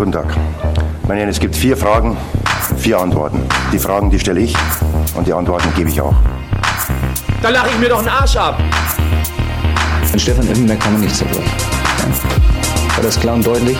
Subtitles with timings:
[0.00, 0.34] Guten Tag.
[1.06, 2.16] Meine Herren, es gibt vier Fragen,
[2.78, 3.46] vier Antworten.
[3.70, 4.54] Die Fragen, die stelle ich
[5.14, 6.14] und die Antworten gebe ich auch.
[7.42, 8.58] Da lache ich mir doch einen Arsch ab.
[10.10, 11.44] An Stefan Effenberg kann man nichts verloren.
[11.44, 12.96] Ja.
[12.96, 13.76] War das klar und deutlich?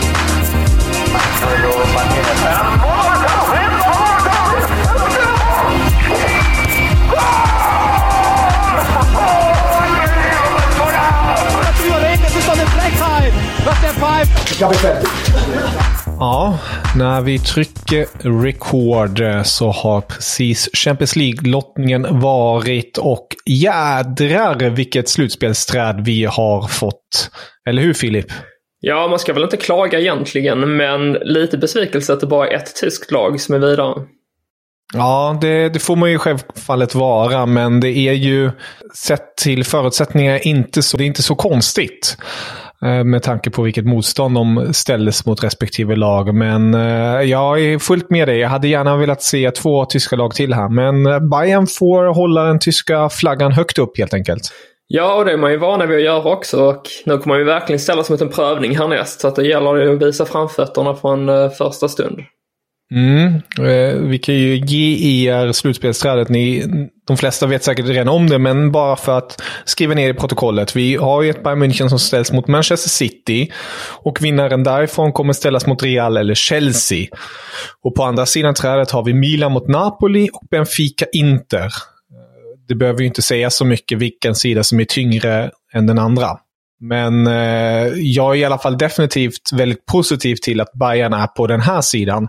[12.23, 13.33] Das ist doch eine Frechheit,
[13.65, 14.59] was der pfeift.
[14.59, 16.00] Jag är färdig.
[16.23, 16.59] Ja,
[16.95, 18.05] när vi trycker
[18.43, 27.31] record eh, så har precis Champions League-lottningen varit och jädrar vilket slutspelsträd vi har fått.
[27.69, 28.25] Eller hur Filip?
[28.79, 32.75] Ja, man ska väl inte klaga egentligen, men lite besvikelse att det bara är ett
[32.81, 33.93] tyskt lag som är vidare.
[34.93, 38.51] Ja, det, det får man ju självfallet vara, men det är ju
[38.95, 42.17] sett till förutsättningar inte så, det är inte så konstigt.
[42.85, 46.35] Eh, med tanke på vilket motstånd de ställdes mot respektive lag.
[46.35, 48.37] Men eh, jag är fullt med dig.
[48.39, 50.69] Jag hade gärna velat se två tyska lag till här.
[50.69, 54.41] Men eh, Bayern får hålla den tyska flaggan högt upp helt enkelt.
[54.87, 56.63] Ja, och det är man ju vana vid att göra också.
[56.63, 59.21] Och nu kommer man ju verkligen ställas mot en prövning härnäst.
[59.21, 62.19] Så att det gäller att visa framfötterna från eh, första stund.
[62.91, 63.41] Mm.
[63.59, 66.29] Eh, vi kan ju ge er slutspelsträdet.
[66.29, 66.65] Ni,
[67.07, 70.75] de flesta vet säkert redan om det, men bara för att skriva ner i protokollet.
[70.75, 73.51] Vi har ju ett Bayern München som ställs mot Manchester City.
[74.03, 77.07] Och vinnaren därifrån kommer ställas mot Real eller Chelsea.
[77.83, 81.71] Och på andra sidan trädet har vi Milan mot Napoli och Benfica Inter.
[82.67, 86.37] Det behöver ju inte säga så mycket vilken sida som är tyngre än den andra.
[86.79, 91.47] Men eh, jag är i alla fall definitivt väldigt positiv till att Bayern är på
[91.47, 92.27] den här sidan.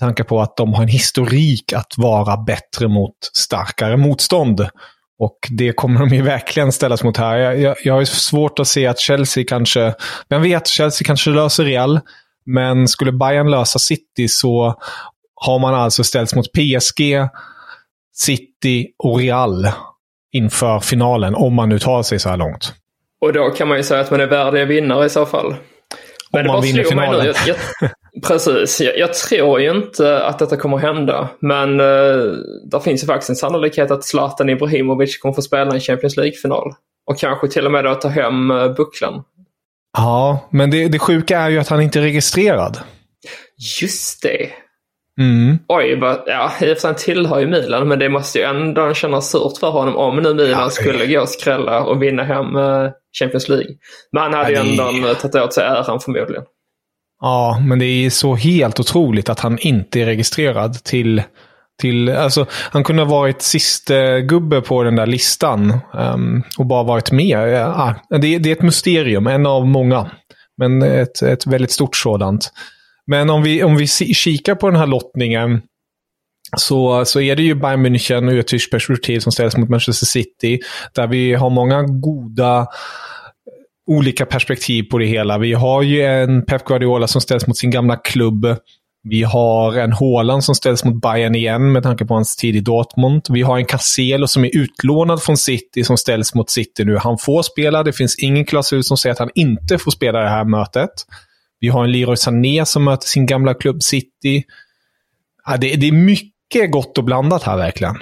[0.00, 4.68] tanke på att de har en historik att vara bättre mot starkare motstånd.
[5.18, 7.36] Och det kommer de ju verkligen ställas mot här.
[7.36, 9.94] Jag, jag, jag har svårt att se att Chelsea kanske...
[10.28, 12.00] Vem vet, Chelsea kanske löser Real.
[12.46, 14.74] Men skulle Bayern lösa City så
[15.34, 17.28] har man alltså ställts mot PSG,
[18.14, 19.68] City och Real
[20.32, 21.34] inför finalen.
[21.34, 22.72] Om man nu tar sig så här långt.
[23.20, 25.54] Och då kan man ju säga att man är värdig vinnare i så fall.
[26.32, 26.84] Men det man vinner nu.
[26.84, 27.26] finalen.
[27.26, 27.90] Jag, jag,
[28.22, 28.80] precis.
[28.80, 31.28] Jag, jag tror ju inte att detta kommer hända.
[31.40, 32.34] Men uh,
[32.70, 36.72] det finns ju faktiskt en sannolikhet att Zlatan Ibrahimovic kommer få spela en Champions League-final.
[37.10, 39.22] Och kanske till och med då ta hem uh, bucklan.
[39.98, 42.78] Ja, men det, det sjuka är ju att han inte är registrerad.
[43.80, 44.50] Just det.
[45.20, 45.58] Mm.
[45.68, 48.44] Oj, vad, ja, i och för sig han tillhör ju Milan, men det måste ju
[48.44, 52.24] ändå kännas surt för honom om nu Milan Ja, skulle gå och skrälla och vinna
[52.24, 53.76] hem eh, Champions League.
[54.12, 56.44] Men han hade Ja, ju ändå tagit åt sig äran förmodligen.
[57.20, 61.22] Ja, men det är så helt otroligt att han inte är registrerad till...
[61.80, 66.82] till alltså, han kunde ha varit sista gubbe på den där listan um, och bara
[66.82, 67.48] varit med.
[67.52, 70.10] Ja, det, det är ett mysterium, en av många.
[70.58, 72.52] Men ett, ett väldigt stort sådant.
[73.06, 75.62] Men om vi, om vi kikar på den här lottningen
[76.56, 80.06] så, så är det ju Bayern München ur ett tyskt perspektiv som ställs mot Manchester
[80.06, 80.60] City.
[80.94, 82.66] Där vi har många goda
[83.86, 85.38] olika perspektiv på det hela.
[85.38, 88.56] Vi har ju en Pep Guardiola som ställs mot sin gamla klubb.
[89.08, 92.60] Vi har en Haaland som ställs mot Bayern igen med tanke på hans tid i
[92.60, 93.22] Dortmund.
[93.28, 96.96] Vi har en Caselo som är utlånad från City som ställs mot City nu.
[96.96, 97.82] Han får spela.
[97.82, 100.90] Det finns ingen klausul som säger att han inte får spela det här mötet.
[101.60, 104.44] Vi har en Leroy Sané som möter sin gamla klubb City.
[105.46, 107.96] Ja, det, det är mycket gott och blandat här verkligen.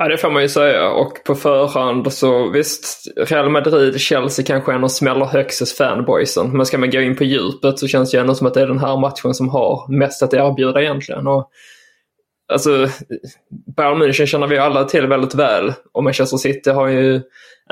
[0.00, 0.90] Ja, det får man ju säga.
[0.90, 6.56] Och på förhand så visst, Real Madrid, Chelsea kanske ändå smäller högst hos fanboysen.
[6.56, 8.62] Men ska man gå in på djupet så känns det ju ändå som att det
[8.62, 11.26] är den här matchen som har mest att erbjuda egentligen.
[11.26, 11.50] Och,
[12.52, 12.88] alltså,
[13.76, 15.72] Bayern München känner vi alla till väldigt väl.
[15.92, 17.20] Och Manchester City har ju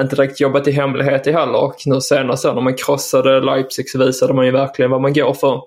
[0.00, 1.64] inte direkt jobbat i hemlighet i heller.
[1.64, 5.34] Och nu senast när man krossade Leipzig så visade man ju verkligen vad man går
[5.34, 5.60] för.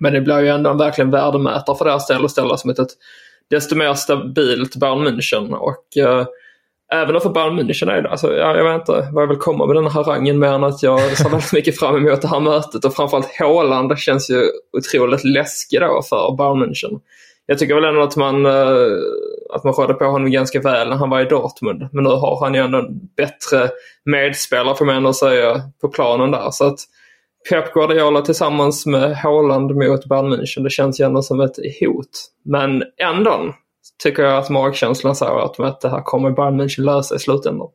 [0.00, 2.78] Men det blir ju ändå en verkligen värdemätare för deras del att ställa som ett,
[2.78, 2.92] ett
[3.50, 5.54] desto mer stabilt Bayern München.
[5.54, 6.26] Och eh,
[6.92, 9.66] även för Bayern München är det, alltså, ja, jag vet inte vad jag vill komma
[9.66, 12.40] med den här rangen mer än att jag ser väldigt mycket fram emot det här
[12.40, 12.84] mötet.
[12.84, 17.00] Och framförallt Haaland känns ju otroligt läskig då för Bayern München.
[17.46, 18.76] Jag tycker väl ändå att man, eh,
[19.54, 21.88] att man skötte på honom ganska väl när han var i Dortmund.
[21.92, 23.70] Men nu har han ju ändå en bättre
[24.04, 26.50] medspelare får man ändå säga på planen där.
[26.50, 26.78] Så att
[27.50, 32.08] Pep Guardiola tillsammans med Haaland mot Bayern München, det känns ju ändå som ett hot.
[32.44, 33.54] Men ändå
[34.02, 37.68] tycker jag att magkänslan säger att, att det här kommer Bayern München lösa i slutändan.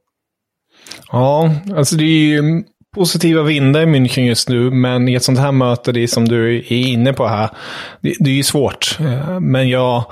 [1.11, 2.63] Ja, alltså det är ju
[2.95, 6.57] positiva vindar i München just nu, men i ett sånt här möte, det som du
[6.57, 7.49] är inne på här,
[8.01, 8.97] det, det är ju svårt.
[9.41, 10.03] Men jag,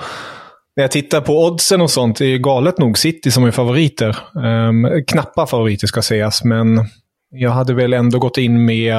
[0.76, 4.18] när jag tittar på oddsen och sånt, det är galet nog City som är favoriter.
[4.34, 6.86] Um, knappa favoriter ska sägas, men
[7.32, 8.96] jag hade väl ändå gått in med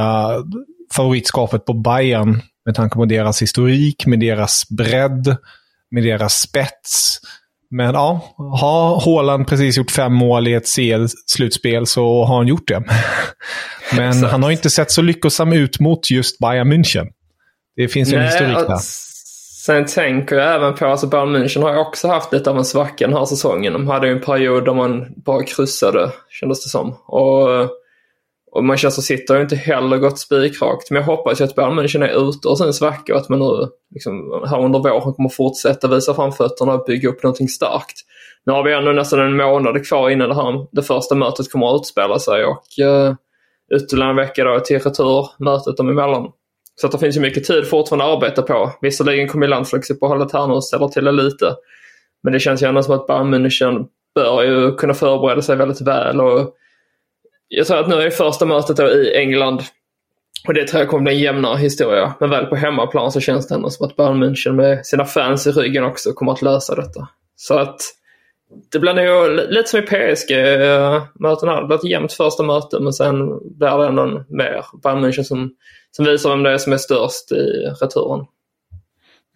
[0.92, 5.36] favoritskapet på Bayern med tanke på deras historik, med deras bredd,
[5.90, 7.20] med deras spets.
[7.70, 12.68] Men ja, har Haaland precis gjort fem mål i ett CL-slutspel så har han gjort
[12.68, 12.82] det.
[13.96, 14.32] Men Exakt.
[14.32, 17.06] han har inte sett så lyckosam ut mot just Bayern München.
[17.76, 18.78] Det finns ju en historik där.
[19.66, 22.64] Sen tänker jag även på, alltså Bayern München har ju också haft lite av en
[22.64, 23.72] svacka den här säsongen.
[23.72, 26.94] De hade ju en period där man bara kryssade, kändes det som.
[27.06, 27.70] Och
[28.52, 30.90] och Manchester City har ju inte heller gått spikrakt.
[30.90, 33.38] Men jag hoppas ju att Bayern München är ute och sen svacka och att man
[33.38, 37.96] nu liksom, här under våren kommer fortsätta visa framfötterna och bygga upp någonting starkt.
[38.46, 41.74] Nu har vi ändå nästan en månad kvar innan det, här, det första mötet kommer
[41.74, 43.14] att utspela sig och eh,
[43.74, 46.28] ytterligare en vecka då till returmötet dem emellan.
[46.80, 48.72] Så att det finns ju mycket tid fortfarande att arbeta på.
[48.80, 51.54] Visserligen kommer landslagsuppehållet här nu och ställa till det lite.
[52.22, 55.80] Men det känns ju ändå som att Bayern München bör ju kunna förbereda sig väldigt
[55.80, 56.54] väl och
[57.52, 59.62] jag tror att nu är det första mötet då i England
[60.46, 62.14] och det tror jag kommer bli en jämnare historia.
[62.20, 65.46] Men väl på hemmaplan så känns det ändå som att Bayern München med sina fans
[65.46, 67.08] i ryggen också kommer att lösa detta.
[67.36, 67.80] Så att
[68.72, 71.52] det blir nog lite som i PSG-mötena.
[71.52, 75.22] Eh, det blir ett jämnt första möte men sen blir det ändå mer Bayern München
[75.22, 75.54] som,
[75.90, 78.26] som visar vem det är som är störst i returen.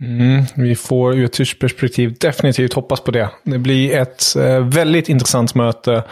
[0.04, 3.30] Mm, vi får ur ett tyskt perspektiv definitivt hoppas på det.
[3.44, 6.04] Det blir ett eh, väldigt intressant möte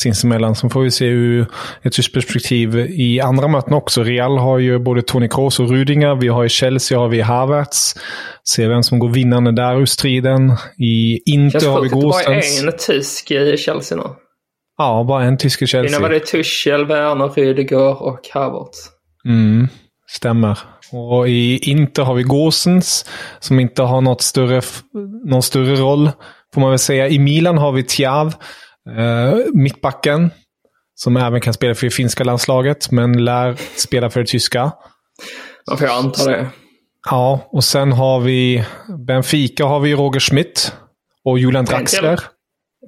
[0.00, 0.54] sinsemellan.
[0.54, 1.46] Så får vi se ur
[1.82, 4.02] ett tyskt perspektiv i andra möten också.
[4.02, 6.14] Real har ju både Toni Kroos och Rudinger.
[6.14, 7.94] Vi har i Chelsea har vi Havertz.
[8.44, 10.52] Se vem som går vinnande där ur striden.
[10.78, 12.62] I Inter har vi Gosens.
[12.62, 14.04] bara en tysk i Chelsea nu.
[14.78, 15.88] Ja, bara en tysk i Chelsea.
[15.88, 18.88] Innan var det Tuchel, Werner, Rüdiger och Havertz.
[19.28, 19.68] Mm,
[20.08, 20.58] stämmer.
[20.92, 23.04] Och i Inter har vi Gosens
[23.40, 24.62] som inte har något större,
[25.24, 26.10] någon större roll,
[26.54, 27.08] får man väl säga.
[27.08, 28.34] I Milan har vi Tiav
[28.88, 30.30] Uh, mittbacken,
[30.94, 34.72] som även kan spela för det finska landslaget, men lär spela för det tyska.
[35.70, 36.46] Man får anta det.
[37.10, 38.64] Ja, och sen har vi
[39.06, 40.72] Benfica har vi Roger Schmidt
[41.24, 42.20] och Julian Draxler.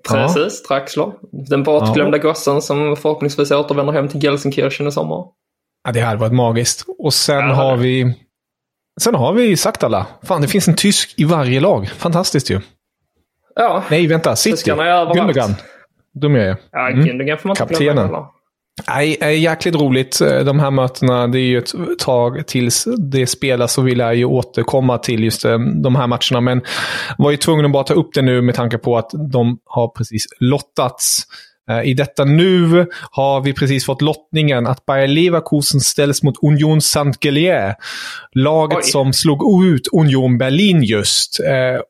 [0.08, 0.74] Precis, ja.
[0.74, 1.12] Draxler.
[1.48, 2.22] Den bortglömda ja.
[2.22, 5.24] gossen som förhoppningsvis återvänder hem till Gelsenkirchen i sommar.
[5.84, 6.84] Ja, det hade varit magiskt.
[6.98, 8.14] Och sen ja, har vi...
[9.00, 10.06] Sen har vi sagt alla.
[10.22, 11.88] Fan, det finns en tysk i varje lag.
[11.88, 12.60] Fantastiskt ju.
[13.54, 13.84] Ja.
[13.90, 14.36] Nej, vänta.
[14.36, 14.70] City.
[15.14, 15.54] Gundogan.
[16.14, 16.56] Dum jag är.
[16.72, 17.06] Ja, mm.
[17.06, 18.08] Gundogan får man inte Kaptenen.
[18.08, 18.28] glömma
[18.88, 20.20] Nej, är jäkligt roligt.
[20.20, 24.12] Eh, de här mötena, det är ju ett tag tills det spelas och vi lär
[24.12, 26.40] ju återkomma till just eh, de här matcherna.
[26.40, 26.62] Men
[27.18, 29.88] var ju tvungen att bara ta upp det nu med tanke på att de har
[29.88, 31.22] precis lottats.
[31.70, 36.80] Eh, I detta nu har vi precis fått lottningen att Bayer Leverkusen ställs mot Union
[36.80, 37.74] Saint-Gelier.
[38.32, 38.84] Laget Oj.
[38.84, 41.40] som slog ut Union Berlin just.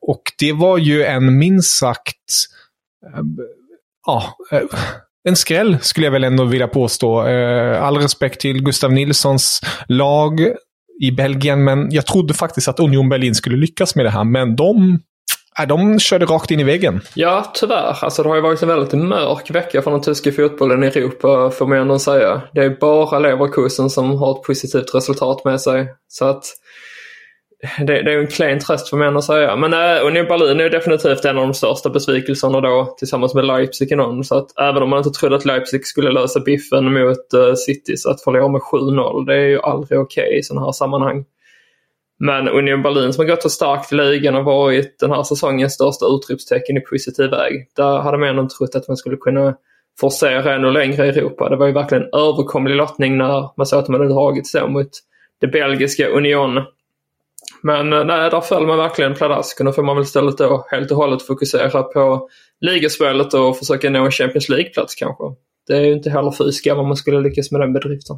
[0.00, 2.16] Och det var ju en minst sagt
[4.06, 4.60] ja, eh,
[5.28, 7.26] en skräll skulle jag väl ändå vilja påstå.
[7.26, 10.40] Eh, all respekt till Gustav Nilssons lag
[11.00, 14.24] i Belgien, men jag trodde faktiskt att Union Berlin skulle lyckas med det här.
[14.24, 15.00] Men de,
[15.60, 17.00] äh, de körde rakt in i väggen.
[17.14, 18.04] Ja, tyvärr.
[18.04, 21.50] Alltså, det har ju varit en väldigt mörk vecka för den tyska fotbollen i Europa,
[21.50, 22.42] får man ändå säga.
[22.54, 25.94] Det är bara Leverkusen som har ett positivt resultat med sig.
[26.08, 26.44] Så att
[27.78, 29.56] det, det är en klen tröst för mig att säga.
[29.56, 33.96] Men äh, Union Berlin är definitivt en av de största besvikelserna då tillsammans med Leipzig
[33.96, 34.24] någon.
[34.24, 37.96] Så att även om man inte trodde att Leipzig skulle lösa biffen mot uh, City
[37.96, 41.24] så att förlora med 7-0 det är ju aldrig okej okay i sådana här sammanhang.
[42.26, 45.74] Men Union Berlin som har gått så starkt i ligan och varit den här säsongens
[45.74, 47.68] största utropstecken i positiv väg.
[47.76, 49.54] Där hade man ändå trott att man skulle kunna
[50.00, 51.48] forcera ännu längre i Europa.
[51.48, 54.90] Det var ju verkligen överkomlig lottning när man såg att man hade dragit så mot
[55.40, 56.60] det belgiska Union
[57.62, 60.66] men eh, nej, där föll man verkligen pladask och Då får man väl istället då
[60.70, 62.28] helt och hållet fokusera på
[62.60, 65.24] ligaspelet och försöka nå en Champions League-plats kanske.
[65.66, 68.16] Det är ju inte heller fysiskt om man skulle lyckas med den bedriften.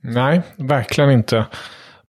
[0.00, 1.46] Nej, verkligen inte.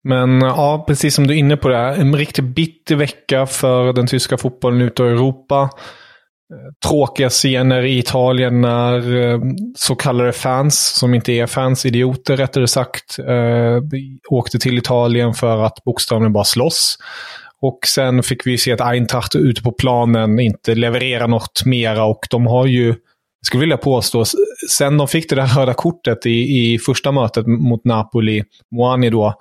[0.03, 1.93] Men eh, ja, precis som du är inne på det, här.
[1.95, 5.61] en riktigt bitter vecka för den tyska fotbollen ute i Europa
[6.53, 9.39] eh, tråkiga scener i Italien när eh,
[9.77, 13.19] så kallade fans, som inte är fans, idioter rättare sagt,
[14.29, 16.97] åkte till Italien för att bokstavligen bara slåss.
[17.61, 22.27] Och sen fick vi se att Eintracht ute på planen inte levererar något mera och
[22.29, 22.95] de har ju
[23.45, 24.23] skulle vilja påstå,
[24.69, 26.29] sen de fick det där röda kortet i,
[26.73, 29.33] i första mötet mot Napoli, Moani då,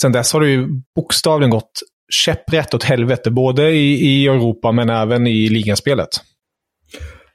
[0.00, 1.80] sen dess har det ju bokstavligen gått
[2.12, 3.30] käpprätt åt helvete.
[3.30, 6.08] Både i, i Europa men även i ligaspelet.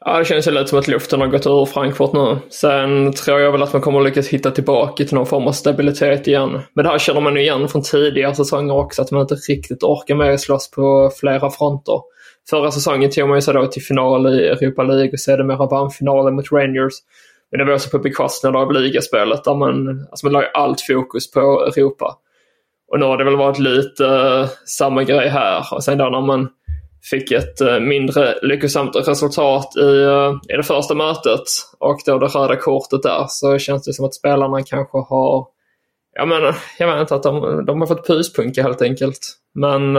[0.05, 2.37] Ja, det känns ju lite som att luften har gått ur Frankfurt nu.
[2.49, 6.27] Sen tror jag väl att man kommer lyckas hitta tillbaka till någon form av stabilitet
[6.27, 6.59] igen.
[6.73, 9.83] Men det här känner man ju igen från tidigare säsonger också, att man inte riktigt
[9.83, 12.01] orkar med att slåss på flera fronter.
[12.49, 15.91] Förra säsongen tog man ju sig då till final i Europa League och sedermera vann
[15.91, 16.93] finalen mot Rangers.
[17.51, 20.81] Men det var också på bekostnad av ligaspelet där man, alltså man la ju allt
[20.81, 22.17] fokus på Europa.
[22.91, 25.65] Och nu har det väl varit lite uh, samma grej här.
[25.71, 26.49] Och sen då när man
[27.09, 31.43] fick ett uh, mindre lyckosamt resultat i, uh, i det första mötet
[31.79, 35.47] och då det röda kortet där så känns det som att spelarna kanske har
[36.13, 39.19] jag menar, jag vet inte att de, de har fått pyspunka helt enkelt.
[39.53, 39.97] Men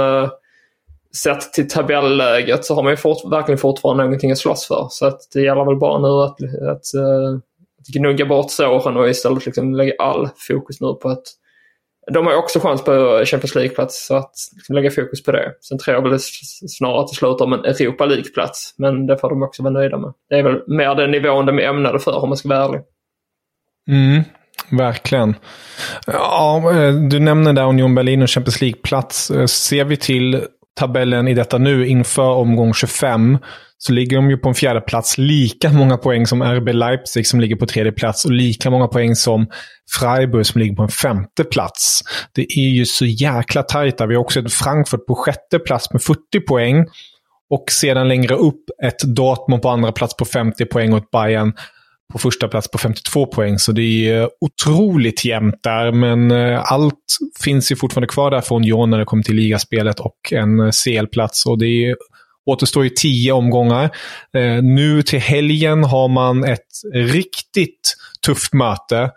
[1.16, 4.86] sett till tabelläget så har man ju fort, verkligen fortfarande någonting att slåss för.
[4.90, 7.02] Så att det gäller väl bara nu att, att,
[7.80, 11.24] att gnugga bort såren och istället liksom lägga all fokus nu på att
[12.12, 15.52] de har också chans på Champions League-plats, så att liksom lägga fokus på det.
[15.60, 16.18] Sen tror jag väl
[16.68, 19.98] snarare att det slutar om en Europa League-plats, men det får de också vara nöjda
[19.98, 20.12] med.
[20.28, 22.80] Det är väl mer den nivån de är ämnade för, om man ska vara ärlig.
[23.88, 24.22] Mm,
[24.70, 25.34] verkligen.
[26.06, 29.30] Ja, eh, du nämner där Union Berlin och Champions League-plats.
[29.30, 30.44] Eh, ser vi till
[30.78, 33.38] tabellen i detta nu inför omgång 25
[33.78, 37.40] så ligger de ju på en fjärde plats lika många poäng som RB Leipzig som
[37.40, 39.46] ligger på tredje plats och lika många poäng som
[39.98, 42.02] Freiburg som ligger på en femte plats.
[42.34, 44.06] Det är ju så jäkla tajta.
[44.06, 46.84] Vi har också ett Frankfurt på sjätte plats med 40 poäng.
[47.50, 51.52] Och sedan längre upp ett Dortmund på andra plats på 50 poäng och ett Bayern
[52.12, 53.58] på första plats på 52 poäng.
[53.58, 55.92] Så det är eh, otroligt jämnt där.
[55.92, 60.00] Men eh, allt finns ju fortfarande kvar där från John när det kommer till ligaspelet
[60.00, 61.46] och en eh, CL-plats.
[61.46, 61.96] Och det är
[62.46, 63.90] återstår ju tio omgångar.
[64.62, 69.10] Nu till helgen har man ett riktigt tufft möte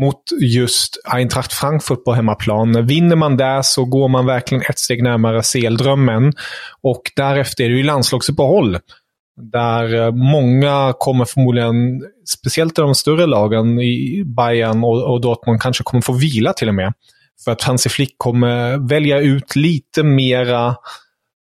[0.00, 2.86] mot just Eintracht Frankfurt på hemmaplan.
[2.86, 6.32] Vinner man där så går man verkligen ett steg närmare CL-drömmen.
[6.82, 8.78] Och därefter är det ju landslagsuppehåll.
[9.40, 15.62] Där eh, många kommer förmodligen, speciellt i de större lagen i Bayern och, och Dortmund,
[15.62, 16.92] kanske kommer få vila till och med.
[17.44, 20.76] För att Hansi Flick kommer välja ut lite mera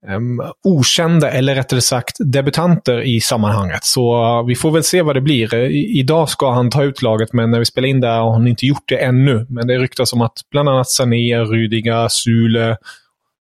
[0.09, 3.85] um, okända, eller rättare sagt debutanter i sammanhanget.
[3.85, 5.55] Så uh, vi får väl se vad det blir.
[5.55, 8.47] I, idag ska han ta ut laget, men när vi spelar in det har han
[8.47, 9.47] inte gjort det ännu.
[9.49, 12.71] Men det ryktas om att bland annat Sané, Rüdiger, Sule,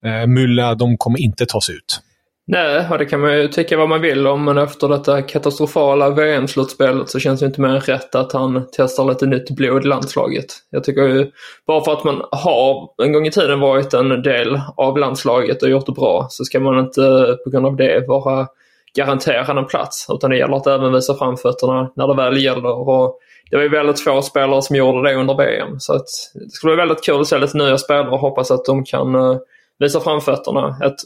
[0.06, 2.02] uh, eh, Müller, de kommer inte tas ut.
[2.48, 6.10] Nej, och det kan man ju tycka vad man vill om, men efter detta katastrofala
[6.10, 9.88] VM-slutspelet så känns det inte mer än rätt att han testar lite nytt blod i
[9.88, 10.46] landslaget.
[10.70, 11.32] Jag tycker ju,
[11.68, 15.70] bara för att man har en gång i tiden varit en del av landslaget och
[15.70, 18.48] gjort det bra, så ska man inte på grund av det vara
[18.96, 22.90] garanterad en plats, utan det gäller att även visa framfötterna när det väl gäller.
[22.90, 26.52] Och det var ju väldigt få spelare som gjorde det under VM, så att det
[26.52, 29.38] skulle vara väldigt kul att se lite nya spelare och hoppas att de kan eh,
[29.80, 30.78] visa framfötterna.
[30.84, 30.98] Ett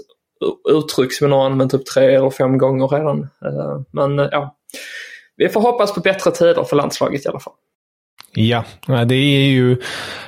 [0.70, 3.22] uttryck som jag har använt typ tre eller fem gånger redan.
[3.22, 4.56] Eh, men eh, ja,
[5.36, 7.54] vi får hoppas på bättre tider för landslaget i alla fall.
[8.34, 9.78] Ja, det är ju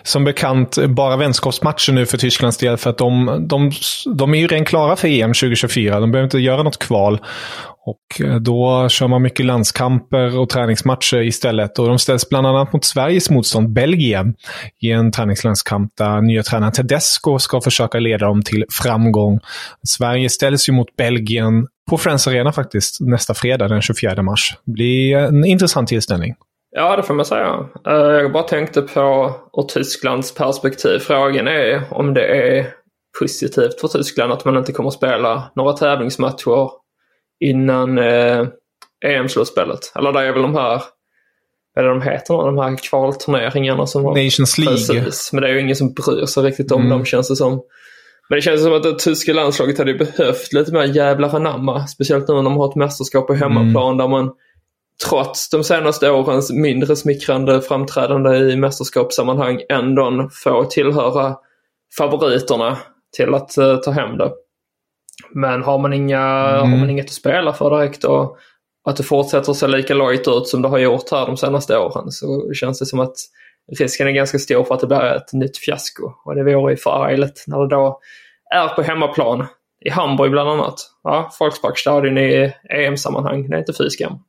[0.03, 2.77] som bekant bara vänskapsmatcher nu för Tysklands del.
[2.77, 3.71] För att de, de,
[4.15, 5.99] de är ju redan klara för EM 2024.
[5.99, 7.19] De behöver inte göra något kval.
[7.85, 11.79] Och eh, då kör man mycket landskamper och träningsmatcher istället.
[11.79, 14.35] Och de ställs bland annat mot Sveriges motstånd Belgien
[14.81, 19.39] i en träningslandskamp där nya tränaren Tedesco ska försöka leda dem till framgång.
[19.87, 24.57] Sverige ställs ju mot Belgien på Friends Arena faktiskt nästa fredag den 24 mars.
[24.65, 26.35] Det blir en intressant tillställning.
[26.71, 27.69] Ja, det får man säga.
[27.87, 30.99] Eh, jag bara tänkte på ur Tysklands perspektiv.
[30.99, 32.73] Frågan är om det är
[33.19, 36.69] positivt för Tyskland att man inte kommer att spela några tävlingsmatcher
[37.39, 38.47] innan eh,
[39.05, 39.91] EM-slutspelet.
[39.95, 40.81] Eller det är väl de här,
[41.75, 44.23] vad är det de heter, de här kvalturneringarna som har...
[44.23, 44.75] Nations League.
[44.75, 46.89] Precis, men det är ju ingen som bryr sig riktigt om mm.
[46.89, 47.61] dem känns det som.
[48.29, 51.87] Men det känns som att det tyska landslaget hade behövt lite mer jävlar anamma.
[51.87, 53.97] Speciellt nu när de har ett mästerskap på hemmaplan mm.
[53.97, 54.31] där man
[55.09, 61.35] trots de senaste årens mindre smickrande framträdande i mästerskapssammanhang ändå får tillhöra
[61.97, 62.77] favoriterna
[63.17, 64.31] till att uh, ta hem det.
[65.33, 66.71] Men har man, inga, mm.
[66.71, 68.37] har man inget att spela för direkt och
[68.83, 72.11] att det fortsätter se lika lojt ut som det har gjort här de senaste åren
[72.11, 73.15] så känns det som att
[73.79, 76.11] risken är ganska stor för att det blir ett nytt fiasko.
[76.25, 77.99] Och det vore ju förargligt när det då
[78.55, 79.47] är på hemmaplan.
[79.85, 80.75] I Hamburg bland annat.
[81.03, 83.49] Ja, Volksparkstadion i EM-sammanhang.
[83.49, 84.19] Det är inte fy skam.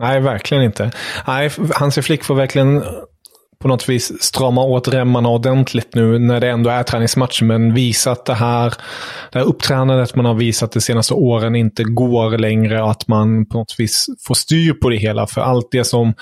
[0.00, 0.90] Nej, verkligen inte.
[1.26, 2.82] Nej, Hansi Flick får verkligen
[3.62, 7.44] på något vis strama åt remmarna ordentligt nu när det ändå är träningsmatcher.
[7.44, 8.74] Men visa att det här,
[9.32, 13.46] det här upptränandet man har visat de senaste åren inte går längre och att man
[13.46, 15.26] på något vis får styr på det hela.
[15.26, 16.14] För allt det som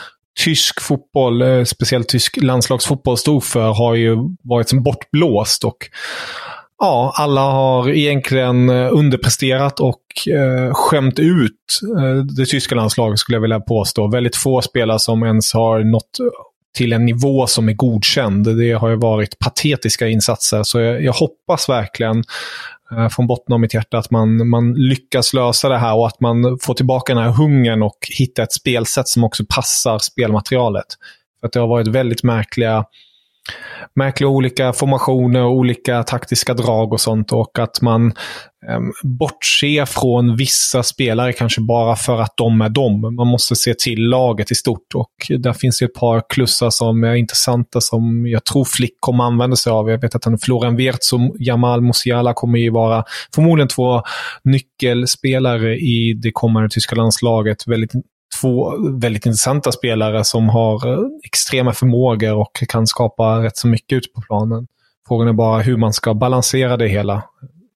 [0.44, 5.64] tysk fotboll, eh, speciellt tysk landslagsfotboll stod för, har ju varit som bortblåst.
[5.64, 5.76] Och
[6.80, 13.36] Ja, alla har egentligen eh, underpresterat och eh, skämt ut eh, det tyska landslaget skulle
[13.36, 14.08] jag vilja påstå.
[14.08, 16.18] Väldigt få spelare som ens har nått
[16.76, 18.58] till en nivå som är godkänd.
[18.58, 22.24] Det har ju varit patetiska insatser, så jag, jag hoppas verkligen
[22.92, 26.20] eh, från botten av mitt hjärta att man, man lyckas lösa det här och att
[26.20, 30.86] man får tillbaka den här hungern och hitta ett spelsätt som också passar spelmaterialet.
[31.40, 32.84] För att det har varit väldigt märkliga
[33.94, 37.32] märkliga olika formationer och olika taktiska drag och sånt.
[37.32, 38.06] Och att man
[38.68, 43.14] eh, bortser från vissa spelare kanske bara för att de är dem.
[43.16, 44.94] Man måste se till laget i stort.
[44.94, 49.24] Och där finns det ett par klussar som är intressanta som jag tror Flick kommer
[49.24, 49.90] använda sig av.
[49.90, 54.02] Jag vet att han Florian Wirtz och Jamal Musiala kommer ju vara förmodligen två
[54.44, 57.66] nyckelspelare i det kommande tyska landslaget.
[57.66, 57.92] Väldigt
[58.40, 63.96] två väldigt intressanta spelare som har eh, extrema förmågor och kan skapa rätt så mycket
[63.96, 64.66] ute på planen.
[65.08, 67.22] Frågan är bara hur man ska balansera det hela.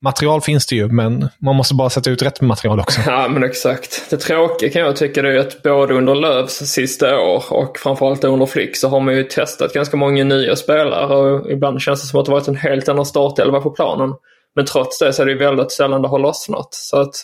[0.05, 3.01] Material finns det ju, men man måste bara sätta ut rätt material också.
[3.07, 4.11] Ja, men exakt.
[4.11, 8.47] Det tråkiga kan jag tycka är att både under Lövs sista år och framförallt under
[8.47, 12.21] Flick så har man ju testat ganska många nya spelare och ibland känns det som
[12.21, 14.15] att det varit en helt annan startelva på planen.
[14.55, 16.69] Men trots det så är det ju väldigt sällan det har lossnat.
[16.71, 17.15] Så att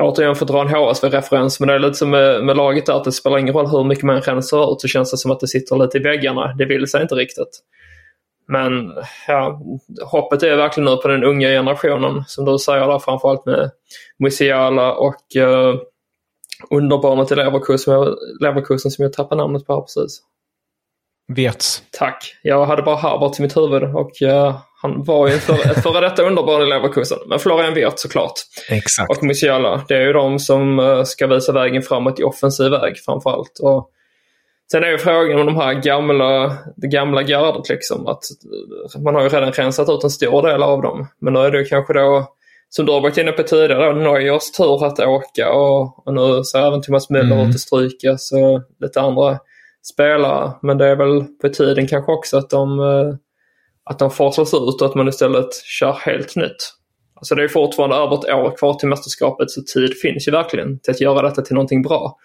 [0.00, 2.94] återigen för att dra en HSV-referens, men det är lite som med, med laget där
[2.94, 5.40] att det spelar ingen roll hur mycket människan ser ut så känns det som att
[5.40, 6.54] det sitter lite i väggarna.
[6.58, 7.60] Det vill sig inte riktigt.
[8.48, 8.92] Men
[9.28, 9.60] ja,
[10.04, 13.70] hoppet är verkligen nu på den unga generationen som du säger där framförallt med
[14.18, 15.74] Musiala och uh,
[16.70, 20.22] underbarnet i Leverkusen, Leverkusen som jag tappade namnet på här precis.
[21.28, 21.64] Vet.
[21.90, 22.36] Tack.
[22.42, 26.00] Jag hade bara Harvard i mitt huvud och uh, han var ju för, ett före
[26.00, 27.18] detta underbarn i Leverkusen.
[27.26, 28.32] Men Florian Wirth såklart.
[28.68, 29.10] Exakt.
[29.10, 29.84] Och Musiala.
[29.88, 33.58] Det är ju de som eh, ska visa vägen framåt i offensiv väg framförallt.
[33.62, 33.90] Och
[34.72, 38.06] sen är ju frågan om de här gamla, det gamla gardet liksom.
[38.06, 38.22] Att
[38.94, 41.06] eh, man har ju redan rensat ut en stor del av dem.
[41.20, 42.26] Men nu är det kanske då,
[42.68, 46.66] som du har varit inne på tidigare, Neuers tur att åka och, och nu ser
[46.66, 47.48] även Thomas Müller mm.
[47.48, 49.38] ut att strykas och lite andra
[49.92, 50.52] spelare.
[50.62, 53.14] Men det är väl på tiden kanske också att de eh,
[53.84, 56.74] att de fasas ut och att man istället kör helt nytt.
[57.14, 60.78] Alltså det är fortfarande över ett år kvar till mästerskapet så tid finns ju verkligen
[60.78, 62.18] till att göra detta till någonting bra.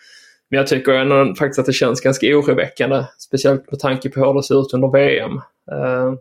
[0.50, 3.04] Men jag tycker ändå faktiskt att det känns ganska oroväckande.
[3.20, 5.32] Speciellt med tanke på hur det ser ut under VM.
[5.72, 6.14] Uh,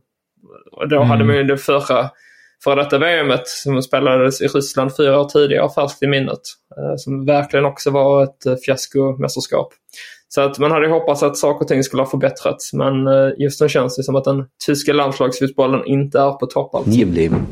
[0.72, 1.08] och då mm.
[1.08, 2.10] hade man ju det förra,
[2.64, 6.40] förra detta VMet som spelades i Ryssland fyra år tidigare fast i minnet.
[6.78, 9.72] Uh, som verkligen också var ett uh, fiaskomästerskap.
[10.28, 13.60] Så att man hade hoppats att saker och ting skulle ha förbättrats men eh, just
[13.60, 16.74] nu känns det som att den tyska landslagsfotbollen inte är på topp.
[16.74, 16.90] Alltså.
[16.90, 17.46] Nie im Leben.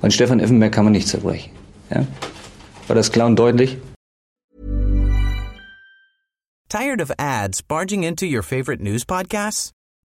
[0.00, 1.52] An Stefan Effenberg kann man nicht zerbrechen.
[1.88, 2.04] Ja?
[2.88, 3.76] War das klar und deutlich?
[6.68, 9.73] Tired of ads barging into your favorite news podcasts?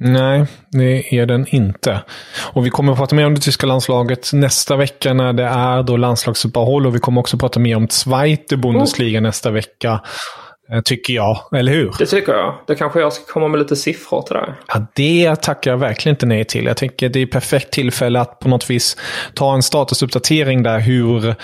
[0.00, 2.02] Nej, det är den inte.
[2.52, 5.82] Och vi kommer att prata mer om det tyska landslaget nästa vecka när det är
[5.82, 6.86] då landslagsuppehåll.
[6.86, 9.22] Och vi kommer också att prata mer om Zweite Bundesliga oh.
[9.22, 10.00] nästa vecka.
[10.72, 11.92] Eh, tycker jag, eller hur?
[11.98, 12.54] Det tycker jag.
[12.66, 14.54] Det kanske jag ska komma med lite siffror till det.
[14.68, 16.64] Ja, det tackar jag verkligen inte nej till.
[16.64, 18.96] Jag tänker det är perfekt tillfälle att på något vis
[19.34, 21.34] ta en statusuppdatering där hur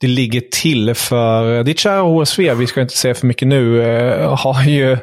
[0.00, 2.54] det ligger till för ditt kära HSV.
[2.54, 3.82] Vi ska inte säga för mycket nu.
[3.82, 4.98] Eh, har ju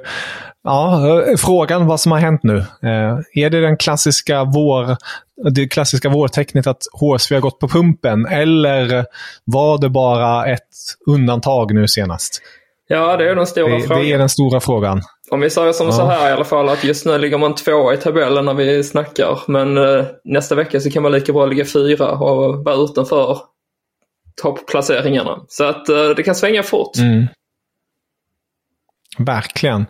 [0.65, 2.57] Ja, eh, frågan vad som har hänt nu.
[2.57, 4.97] Eh, är det den klassiska vår,
[5.51, 9.05] det klassiska vårtecknet att HSV har gått på pumpen eller
[9.45, 10.61] var det bara ett
[11.07, 12.41] undantag nu senast?
[12.87, 14.03] Ja, det är den stora det, frågan.
[14.03, 15.01] Det är den stora frågan.
[15.31, 15.93] Om vi säger som Ja.
[15.93, 18.83] så här i alla fall att just nu ligger man tvåa i tabellen när vi
[18.83, 19.39] snackar.
[19.47, 23.37] Men eh, nästa vecka så kan man lika bra ligga fyra och vara utanför
[24.41, 25.39] topplaceringarna.
[25.47, 26.97] Så att eh, det kan svänga fort.
[26.97, 27.27] Mm.
[29.17, 29.85] Verkligen.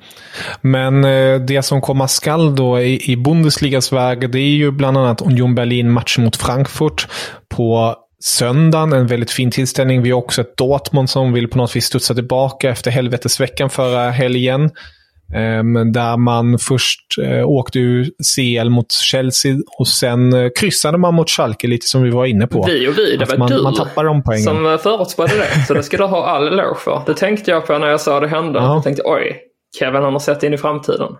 [0.61, 4.97] Men eh, det som komma skall då i, i Bundesligas väg, det är ju bland
[4.97, 7.07] annat Union Berlin match mot Frankfurt
[7.49, 8.93] på söndagen.
[8.93, 10.01] En väldigt fin tillställning.
[10.01, 14.11] Vi har också ett Dortmund som vill på något vis studsa tillbaka efter helvetesveckan förra
[14.11, 14.71] helgen.
[15.33, 21.13] Ehm, där man först eh, åkte ur CL mot Chelsea och sen eh, kryssade man
[21.13, 22.65] mot Schalke lite som vi var inne på.
[22.67, 24.43] Vi och vi, det var man, du man tappar de poängen.
[24.43, 25.65] som eh, förutspådde det.
[25.67, 27.01] Så det ska du ha all eloge för.
[27.05, 28.59] Det tänkte jag på när jag sa det hända.
[28.59, 28.73] Ja.
[28.73, 29.41] Jag tänkte oj,
[29.79, 31.11] Kevin han har sett in i framtiden.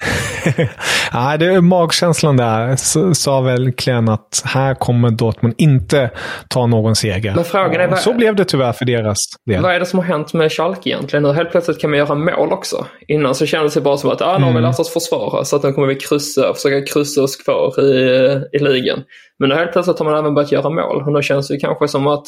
[1.12, 2.76] Nej, det är magkänslan där
[3.14, 6.10] sa väl Klen att här kommer Dortmund inte
[6.48, 7.34] ta någon seger.
[7.34, 9.62] Men frågan är vad- Så blev det tyvärr för deras del.
[9.62, 11.22] Vad är det som har hänt med Schalke egentligen?
[11.22, 12.86] Nu helt plötsligt kan man göra mål också.
[13.08, 15.56] Innan så kändes det bara som att ah, nu har vi lärt oss försvara så
[15.56, 18.98] att nu kommer vi kryssa, försöka kryssa oss kvar i, i ligan.
[19.38, 21.88] Men nu helt plötsligt har man även börjat göra mål och nu känns det kanske
[21.88, 22.26] som att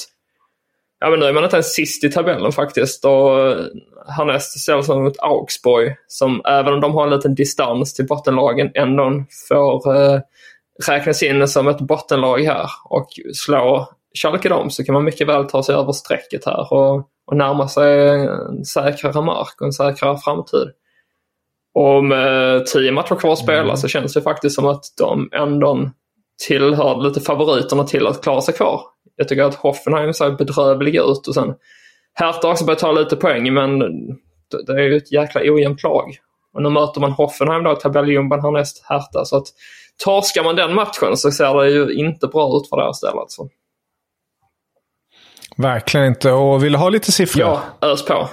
[1.00, 3.64] Ja men nu är man inte ens sist i tabellen faktiskt och eh,
[4.16, 8.70] härnäst ställs man mot Augsburg som även om de har en liten distans till bottenlagen
[8.74, 10.20] ändå får eh,
[10.86, 15.44] räknas in som ett bottenlag här och slå Schalke dem så kan man mycket väl
[15.44, 20.18] ta sig över strecket här och, och närma sig en säkrare mark och en säkrare
[20.18, 20.68] framtid.
[21.74, 25.90] Och med tio matcher kvar att spela så känns det faktiskt som att de ändå
[26.46, 28.82] tillhör lite favoriterna till att klara sig kvar.
[29.16, 31.54] Jag tycker att Hoffenheim ser bedrövliga ut och sen
[32.14, 36.16] Hertha också börjat ta lite poäng men det, det är ju ett jäkla ojämnt lag.
[36.54, 39.46] Och nu möter man Hoffenheim då i tabelljumban härnäst Hertha så att
[40.04, 43.48] torskar man den matchen så ser det ju inte bra ut för deras del alltså.
[45.56, 46.32] Verkligen inte.
[46.32, 47.40] Och vill du ha lite siffror?
[47.40, 48.28] Ja, ös på.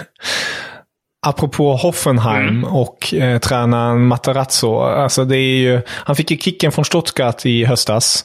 [1.27, 2.65] Apropå Hoffenheim Mm.
[2.65, 4.81] och eh, tränaren Matarazzo.
[4.81, 8.25] Alltså det är ju, han fick ju kicken från Stuttgart i höstas.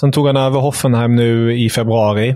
[0.00, 2.34] Sen tog han över Hoffenheim nu i februari.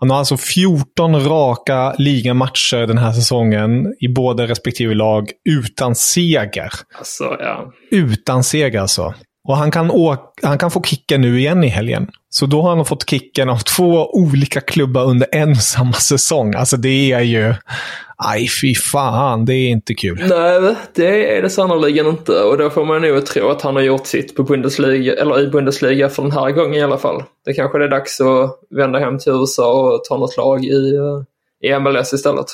[0.00, 6.70] Han har alltså 14 raka ligamatcher den här säsongen i båda respektive lag utan seger.
[6.98, 7.72] Alltså, ja.
[7.90, 9.14] Utan seger alltså.
[9.48, 12.08] Och han kan, åka, han kan få kicken nu igen i helgen.
[12.34, 16.54] Så då har han fått kicken av två olika klubbar under en och samma säsong.
[16.54, 17.54] Alltså det är ju...
[18.16, 19.44] Aj, fy fan.
[19.44, 20.24] Det är inte kul.
[20.28, 22.42] Nej, det är det sannerligen inte.
[22.42, 25.46] Och då får man nog tro att han har gjort sitt på Bundesliga, eller i
[25.46, 27.22] Bundesliga för den här gången i alla fall.
[27.44, 31.70] Det kanske är dags att vända hem till USA och ta något lag i, eh,
[31.70, 32.46] i MLS istället.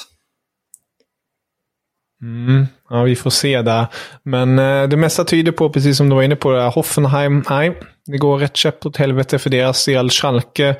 [2.22, 3.86] Mm, ja, vi får se där.
[4.22, 7.80] Men eh, det mesta tyder på, precis som du var inne på, det Hoffenheim, nej,
[8.06, 10.10] det går rätt käpp åt helvete för deras del.
[10.10, 10.76] Schalke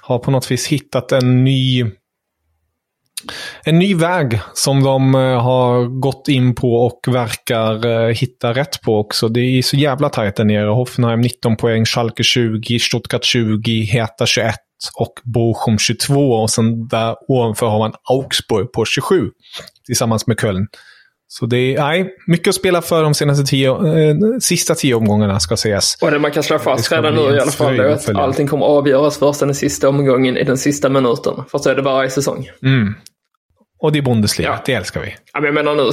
[0.00, 1.84] har på något vis hittat en ny
[3.64, 8.80] en ny väg som de eh, har gått in på och verkar eh, hitta rätt
[8.82, 9.28] på också.
[9.28, 10.68] Det är så jävla tajt där nere.
[10.68, 14.54] Hoffenheim 19 poäng, Schalke 20, Stuttgart 20, Heta 21
[14.94, 16.32] och Bochum 22.
[16.32, 19.30] Och sen där ovanför har man Augsburg på 27
[19.86, 20.66] tillsammans med Köln.
[21.28, 25.40] Så det är nej, mycket att spela för de senaste tio, eh, sista tio omgångarna
[25.40, 25.98] ska sägas.
[26.00, 28.66] Och det man kan slå fast redan nu i alla fall är att allting kommer
[28.66, 31.34] avgöras först den sista omgången i den sista minuten.
[31.50, 32.48] För så är det varje säsong.
[32.62, 32.94] Mm.
[33.78, 34.62] Och det är Bundesliga, Ja.
[34.66, 35.14] det älskar vi.
[35.32, 35.90] Ja, men jag menar nu,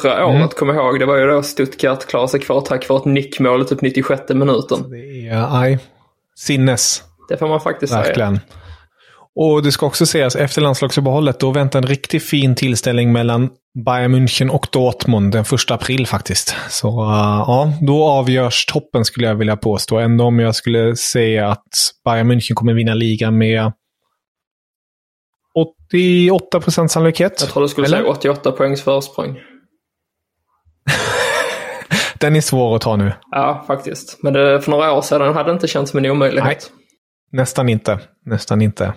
[0.00, 2.98] förra året, kom jag ihåg, det var ju då Stuttgart klarade sig kvar tack vare
[2.98, 4.90] ett nickmål i typ 96 minuten.
[4.90, 5.78] Det är, nej,
[6.36, 7.02] sinnes.
[7.28, 8.02] Det får man faktiskt säga.
[8.02, 8.40] Verkligen.
[9.38, 13.50] Och det ska också sägas, efter landslagsuppehållet, då väntar en riktigt fin tillställning mellan
[13.84, 16.56] Bayern München och Dortmund den första april faktiskt.
[16.68, 19.98] Så uh, ja, då avgörs toppen skulle jag vilja påstå.
[19.98, 21.68] Ändå om jag skulle säga att
[22.04, 23.72] Bayern München kommer vinna ligan med
[25.54, 27.40] 88 procent sannolikhet.
[27.40, 27.98] Jag tror du skulle Eller?
[27.98, 29.38] säga 88 poängs försprång.
[32.20, 33.12] Den är svår att ta nu.
[33.30, 34.18] Ja, faktiskt.
[34.22, 36.70] Men det, för några år sedan hade det inte känts som en omöjlighet.
[37.32, 37.98] Nästan inte.
[38.24, 38.92] Nästan inte.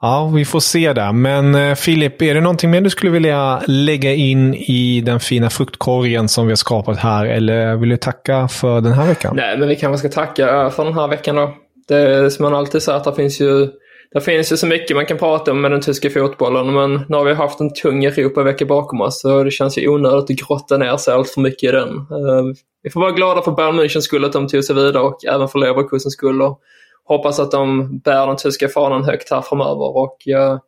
[0.00, 1.12] Ja, vi får se där.
[1.12, 5.50] Men eh, Filip, är det någonting mer du skulle vilja lägga in i den fina
[5.50, 7.26] fruktkorgen som vi har skapat här?
[7.26, 9.36] Eller vill du tacka för den här veckan?
[9.36, 11.54] Nej, men vi kanske ska tacka för den här veckan då.
[11.88, 13.68] Det är som man alltid säger att det finns ju
[14.12, 17.16] det finns ju så mycket man kan prata om med den tyska fotbollen, men nu
[17.16, 20.76] har vi haft en tung Europa-vecka bakom oss så det känns ju onödigt att grotta
[20.76, 21.88] ner sig allt för mycket i den.
[21.88, 22.44] Eh,
[22.82, 25.48] vi får vara glada för Bayern Münchens skull att de tog sig vidare och även
[25.48, 26.60] för Leverkusens skull och
[27.06, 30.58] hoppas att de bär den tyska fanan högt här framöver och eh,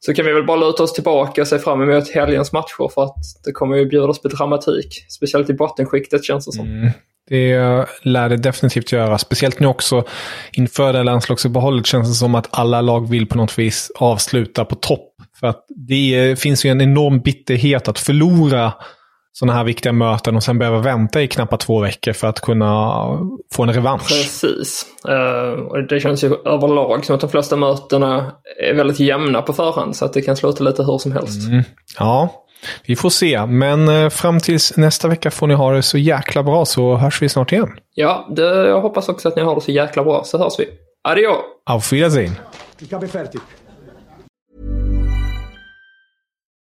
[0.00, 3.04] så kan vi väl bara luta oss tillbaka och se fram emot helgens matcher för
[3.04, 5.04] att det kommer ju bjudas på dramatik.
[5.08, 6.66] Speciellt i bottenskiktet känns det som.
[6.66, 6.90] Mm.
[7.28, 9.18] Det lär det definitivt göra.
[9.18, 10.04] Speciellt nu också
[10.52, 14.64] inför det här landslagsuppehållet känns det som att alla lag vill på något vis avsluta
[14.64, 18.72] på topp För att det finns ju en enorm bitterhet att förlora
[19.38, 23.04] sådana här viktiga möten och sen behöva vänta i knappt två veckor för att kunna
[23.52, 24.08] få en revansch.
[24.08, 24.86] Precis.
[25.08, 29.52] Uh, och det känns ju överlag som att de flesta mötena är väldigt jämna på
[29.52, 31.48] förhand så att det kan sluta lite hur som helst.
[31.48, 31.62] Mm.
[31.98, 32.44] Ja,
[32.86, 33.46] vi får se.
[33.46, 37.22] Men uh, fram tills nästa vecka får ni ha det så jäkla bra så hörs
[37.22, 37.70] vi snart igen.
[37.94, 40.68] Ja, det, jag hoppas också att ni har det så jäkla bra så hörs vi.
[41.08, 41.30] Adio!
[41.66, 42.36] Auf Wiedersehen!